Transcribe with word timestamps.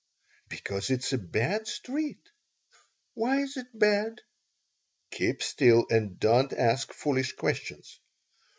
"Because 0.49 0.89
it 0.89 1.03
is 1.05 1.13
a 1.13 1.19
bad 1.19 1.67
street." 1.67 2.27
"Why 3.13 3.41
is 3.41 3.55
it 3.55 3.67
bad?" 3.77 4.21
"Keep 5.11 5.43
still 5.43 5.85
and 5.91 6.19
don't 6.19 6.53
ask 6.53 6.91
foolish 6.91 7.33
questions." 7.33 7.99